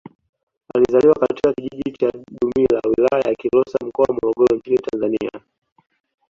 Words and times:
Alizaliwa 0.75 1.15
katika 1.15 1.53
kijiji 1.53 1.91
cha 1.91 2.11
Dumila 2.31 2.81
Wilaya 2.97 3.23
ya 3.29 3.35
Kilosa 3.35 3.79
Mkoa 3.85 4.05
wa 4.09 4.13
Morogoro 4.13 4.57
nchini 4.57 4.77
Tanzania 4.77 5.31